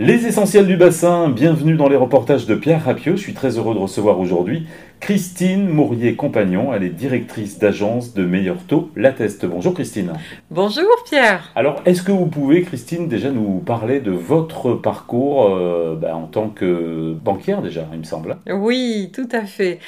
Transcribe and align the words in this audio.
Les 0.00 0.26
essentiels 0.26 0.66
du 0.66 0.76
bassin, 0.76 1.28
bienvenue 1.28 1.76
dans 1.76 1.88
les 1.88 1.94
reportages 1.94 2.46
de 2.46 2.56
Pierre 2.56 2.84
Rapieux. 2.84 3.14
Je 3.14 3.20
suis 3.20 3.32
très 3.32 3.58
heureux 3.58 3.74
de 3.74 3.78
recevoir 3.78 4.18
aujourd'hui 4.18 4.66
Christine 5.04 5.68
Mourier-Compagnon. 5.68 6.72
Elle 6.72 6.84
est 6.84 6.88
directrice 6.88 7.58
d'agence 7.58 8.14
de 8.14 8.24
Meilleur 8.24 8.56
Taux, 8.66 8.90
La 8.96 9.12
Teste. 9.12 9.44
Bonjour 9.44 9.74
Christine. 9.74 10.14
Bonjour 10.50 10.88
Pierre. 11.04 11.52
Alors, 11.54 11.82
est-ce 11.84 12.02
que 12.02 12.10
vous 12.10 12.24
pouvez, 12.24 12.62
Christine, 12.62 13.06
déjà 13.06 13.30
nous 13.30 13.58
parler 13.58 14.00
de 14.00 14.12
votre 14.12 14.72
parcours 14.72 15.50
euh, 15.50 15.94
ben, 15.94 16.14
en 16.14 16.26
tant 16.26 16.48
que 16.48 17.12
banquière 17.22 17.60
déjà, 17.60 17.86
il 17.92 17.98
me 17.98 18.04
semble 18.04 18.38
Oui, 18.50 19.12
tout 19.14 19.28
à 19.30 19.44
fait. 19.44 19.78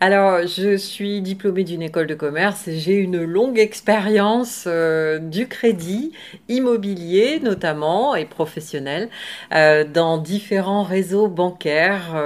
Alors, 0.00 0.46
je 0.46 0.78
suis 0.78 1.20
diplômée 1.20 1.64
d'une 1.64 1.82
école 1.82 2.06
de 2.06 2.14
commerce 2.14 2.66
et 2.66 2.78
j'ai 2.78 2.94
une 2.94 3.22
longue 3.22 3.58
expérience 3.58 4.64
euh, 4.66 5.18
du 5.18 5.48
crédit 5.48 6.12
immobilier 6.48 7.40
notamment 7.42 8.14
et 8.14 8.24
professionnel 8.24 9.10
euh, 9.54 9.84
dans 9.84 10.16
différents 10.16 10.82
réseaux 10.82 11.28
bancaires 11.28 12.16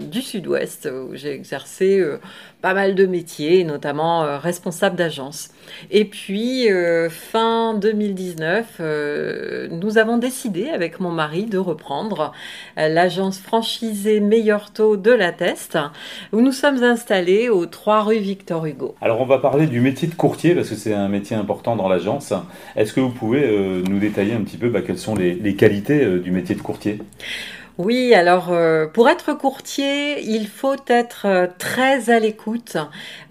du 0.00 0.22
sud-ouest 0.22 0.90
où 0.92 1.14
j'ai 1.14 1.30
exercé 1.30 1.83
euh, 1.84 2.18
pas 2.60 2.74
mal 2.74 2.94
de 2.94 3.06
métiers, 3.06 3.64
notamment 3.64 4.38
responsable 4.38 4.96
d'agence. 4.96 5.50
Et 5.90 6.06
puis, 6.06 6.66
fin 7.10 7.74
2019, 7.74 8.80
nous 9.70 9.98
avons 9.98 10.16
décidé 10.16 10.70
avec 10.70 10.98
mon 10.98 11.10
mari 11.10 11.44
de 11.44 11.58
reprendre 11.58 12.32
l'agence 12.78 13.38
franchisée 13.38 14.20
Meilleur 14.20 14.70
Taux 14.72 14.96
de 14.96 15.10
la 15.10 15.30
Teste, 15.30 15.76
où 16.32 16.40
nous 16.40 16.52
sommes 16.52 16.82
installés 16.82 17.50
aux 17.50 17.66
3 17.66 18.04
rue 18.04 18.16
Victor 18.16 18.64
Hugo. 18.64 18.94
Alors, 19.02 19.20
on 19.20 19.26
va 19.26 19.36
parler 19.36 19.66
du 19.66 19.82
métier 19.82 20.08
de 20.08 20.14
courtier 20.14 20.54
parce 20.54 20.70
que 20.70 20.74
c'est 20.74 20.94
un 20.94 21.08
métier 21.08 21.36
important 21.36 21.76
dans 21.76 21.90
l'agence. 21.90 22.32
Est-ce 22.76 22.94
que 22.94 23.00
vous 23.00 23.10
pouvez 23.10 23.46
nous 23.86 23.98
détailler 23.98 24.32
un 24.32 24.40
petit 24.40 24.56
peu 24.56 24.70
bah, 24.70 24.80
quelles 24.80 24.96
sont 24.96 25.14
les 25.14 25.54
qualités 25.54 26.18
du 26.18 26.30
métier 26.30 26.54
de 26.54 26.62
courtier? 26.62 27.00
Oui, 27.76 28.14
alors 28.14 28.52
euh, 28.52 28.86
pour 28.86 29.08
être 29.08 29.32
courtier, 29.32 30.22
il 30.22 30.46
faut 30.46 30.76
être 30.86 31.26
euh, 31.26 31.48
très 31.58 32.08
à 32.08 32.20
l'écoute 32.20 32.76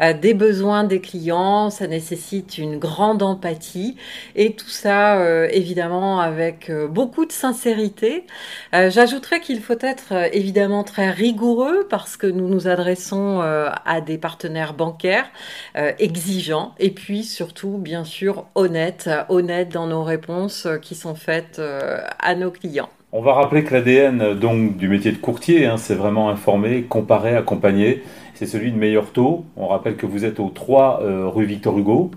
euh, 0.02 0.12
des 0.12 0.34
besoins 0.34 0.84
des 0.84 1.00
clients. 1.00 1.70
Ça 1.70 1.88
nécessite 1.88 2.58
une 2.58 2.78
grande 2.78 3.24
empathie 3.24 3.96
et 4.36 4.54
tout 4.54 4.68
ça 4.68 5.48
évidemment 5.48 6.20
avec 6.20 6.72
beaucoup 6.90 7.26
de 7.26 7.32
sincérité. 7.32 8.26
J'ajouterais 8.74 9.40
qu'il 9.40 9.62
faut 9.62 9.78
être 9.80 10.14
évidemment 10.34 10.84
très 10.84 11.10
rigoureux 11.10 11.88
parce 11.90 12.18
que 12.18 12.28
nous 12.28 12.48
nous 12.50 12.68
adressons 12.68 13.42
à 13.42 14.02
des 14.02 14.18
partenaires 14.18 14.74
bancaires 14.74 15.30
exigeants 15.76 16.74
et 16.80 16.92
puis 16.92 17.24
surtout 17.24 17.78
bien 17.78 18.04
sûr 18.04 18.46
honnêtes, 18.56 19.10
honnêtes 19.30 19.70
dans 19.70 19.88
nos 19.88 20.04
réponses 20.04 20.68
qui 20.82 20.96
sont 20.96 21.16
faites 21.16 21.62
à 22.20 22.36
nos 22.36 22.52
clients. 22.52 22.90
On 23.16 23.22
va 23.22 23.34
rappeler 23.34 23.64
que 23.64 23.76
l'ADN 23.76 24.34
donc 24.34 24.76
du 24.76 24.90
métier 24.90 25.12
de 25.12 25.18
courtier, 25.18 25.68
hein, 25.68 25.78
c'est 25.78 25.94
vraiment 25.94 26.32
informer, 26.32 26.82
comparer, 26.82 27.36
accompagner. 27.36 28.02
C'est 28.34 28.48
celui 28.48 28.72
de 28.72 28.76
meilleur 28.76 29.12
taux. 29.12 29.46
On 29.56 29.68
rappelle 29.68 29.98
que 29.98 30.08
vous 30.08 30.26
êtes 30.26 30.40
au 30.40 30.50
3 30.50 31.02
euh, 31.04 31.28
rue 31.28 31.46
Victor 31.46 31.78
Hugo 31.78 32.10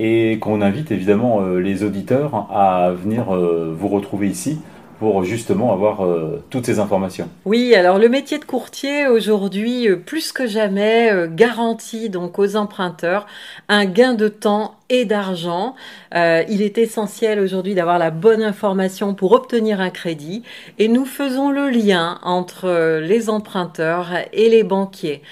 et 0.00 0.38
qu'on 0.40 0.60
invite 0.60 0.90
évidemment 0.90 1.40
euh, 1.40 1.60
les 1.60 1.84
auditeurs 1.84 2.48
à 2.50 2.90
venir 2.90 3.32
euh, 3.32 3.72
vous 3.78 3.86
retrouver 3.86 4.26
ici 4.26 4.58
pour 4.98 5.22
justement 5.22 5.72
avoir 5.72 6.06
toutes 6.50 6.66
ces 6.66 6.78
informations. 6.78 7.30
Oui, 7.46 7.74
alors 7.74 7.98
le 7.98 8.10
métier 8.10 8.38
de 8.38 8.44
courtier 8.44 9.06
aujourd'hui, 9.06 9.88
plus 10.04 10.30
que 10.30 10.46
jamais, 10.46 11.10
garantit 11.30 12.10
donc 12.10 12.38
aux 12.38 12.54
emprunteurs 12.56 13.26
un 13.70 13.86
gain 13.86 14.12
de 14.12 14.28
temps 14.28 14.74
et 14.90 15.06
d'argent. 15.06 15.74
Euh, 16.14 16.42
il 16.48 16.60
est 16.60 16.76
essentiel 16.76 17.38
aujourd'hui 17.40 17.74
d'avoir 17.74 17.98
la 17.98 18.10
bonne 18.10 18.42
information 18.42 19.14
pour 19.14 19.32
obtenir 19.32 19.80
un 19.80 19.90
crédit 19.90 20.42
et 20.78 20.88
nous 20.88 21.06
faisons 21.06 21.50
le 21.50 21.70
lien 21.70 22.18
entre 22.22 22.98
les 22.98 23.30
emprunteurs 23.30 24.10
et 24.32 24.50
les 24.50 24.64
banquiers. 24.64 25.22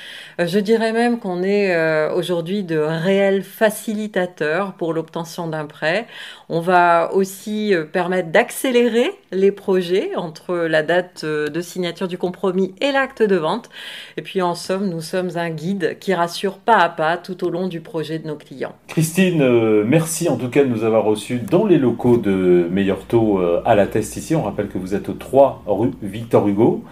Euh, 0.41 0.47
je 0.47 0.61
dirais 0.61 0.92
même 0.92 1.19
qu'on 1.19 1.42
est 1.42 1.75
euh, 1.75 2.15
aujourd'hui 2.15 2.62
de 2.62 2.78
réels 2.78 3.43
facilitateurs 3.43 4.75
pour 4.75 4.94
l'obtention 4.94 5.49
d'un 5.49 5.66
prêt. 5.66 6.06
On 6.49 6.60
va 6.60 7.10
aussi 7.12 7.75
permettre 7.93 8.31
d'accélérer 8.31 9.10
les 9.33 9.53
projets 9.53 10.15
entre 10.16 10.54
la 10.54 10.83
date 10.83 11.25
de 11.25 11.60
signature 11.60 12.09
du 12.09 12.16
compromis 12.16 12.75
et 12.81 12.93
l'acte 12.93 13.22
de 13.22 13.37
vente. 13.37 13.69
Et 14.16 14.22
puis 14.22 14.41
en 14.41 14.54
somme, 14.54 14.88
nous 14.88 15.03
sommes 15.03 15.31
un 15.37 15.50
guide 15.50 15.99
qui 15.99 16.15
rassure 16.15 16.59
pas 16.59 16.77
à 16.77 16.88
pas 16.88 17.16
tout 17.16 17.44
au 17.44 17.50
long 17.50 17.69
du 17.69 17.81
projet 17.81 18.19
de 18.19 18.27
nos 18.27 18.37
clients. 18.37 18.75
Christine, 18.87 19.43
euh, 19.48 19.84
merci 19.86 20.28
en 20.28 20.36
tout 20.36 20.48
cas 20.48 20.62
de 20.62 20.69
nous 20.69 20.84
avoir 20.84 21.04
reçus 21.04 21.38
dans 21.38 21.66
les 21.66 21.78
locaux 21.78 22.19
de 22.19 22.66
Meilleur 22.70 22.98
Taux 23.00 23.41
euh, 23.41 23.60
à 23.64 23.75
la 23.75 23.86
Teste 23.86 24.16
ici. 24.16 24.34
On 24.34 24.42
rappelle 24.42 24.69
que 24.69 24.78
vous 24.78 24.94
êtes 24.94 25.09
au 25.09 25.14
3 25.14 25.62
rue 25.66 25.91
Victor 26.03 26.47
Hugo. 26.47 26.82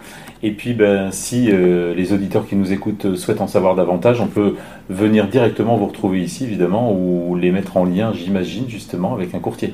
Et 0.43 0.51
puis, 0.51 0.73
ben, 0.73 1.11
si 1.11 1.49
euh, 1.51 1.95
les 1.95 2.13
auditeurs 2.13 2.47
qui 2.47 2.55
nous 2.55 2.71
écoutent 2.71 3.15
souhaitent 3.15 3.41
en 3.41 3.47
savoir 3.47 3.73
davantage, 3.73 4.21
on 4.21 4.27
peut 4.27 4.53
venir 4.87 5.27
directement 5.27 5.77
vous 5.77 5.87
retrouver 5.87 6.21
ici, 6.21 6.43
évidemment, 6.43 6.93
ou 6.93 7.35
les 7.35 7.51
mettre 7.51 7.75
en 7.75 7.85
lien, 7.85 8.13
j'imagine, 8.13 8.65
justement, 8.69 9.13
avec 9.15 9.33
un 9.33 9.39
courtier. 9.39 9.73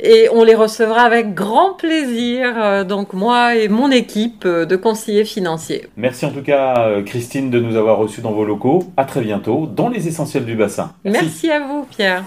Et 0.00 0.28
on 0.32 0.42
les 0.42 0.56
recevra 0.56 1.02
avec 1.02 1.34
grand 1.34 1.74
plaisir, 1.74 2.84
donc 2.84 3.12
moi 3.12 3.54
et 3.54 3.68
mon 3.68 3.90
équipe 3.90 4.46
de 4.46 4.76
conseillers 4.76 5.24
financiers. 5.24 5.86
Merci 5.96 6.26
en 6.26 6.30
tout 6.30 6.42
cas, 6.42 7.00
Christine, 7.06 7.50
de 7.50 7.60
nous 7.60 7.76
avoir 7.76 7.96
reçus 7.96 8.20
dans 8.20 8.32
vos 8.32 8.44
locaux. 8.44 8.82
À 8.96 9.04
très 9.04 9.20
bientôt 9.20 9.66
dans 9.66 9.88
les 9.88 10.08
essentiels 10.08 10.44
du 10.44 10.56
bassin. 10.56 10.92
Merci 11.04 11.50
à 11.50 11.60
vous, 11.60 11.86
Pierre. 11.88 12.03
Yeah. 12.04 12.26